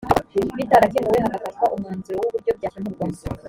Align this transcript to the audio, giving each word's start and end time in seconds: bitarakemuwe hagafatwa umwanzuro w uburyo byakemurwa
bitarakemuwe 0.57 1.17
hagafatwa 1.23 1.63
umwanzuro 1.75 2.17
w 2.19 2.25
uburyo 2.27 2.51
byakemurwa 2.57 3.05